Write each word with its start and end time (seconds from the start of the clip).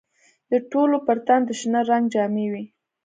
د 0.51 0.53
ټولو 0.71 0.97
پر 1.07 1.17
تن 1.27 1.39
د 1.47 1.49
شنه 1.59 1.81
رنګ 1.89 2.05
جامې 2.13 2.47
وې. 2.51 2.63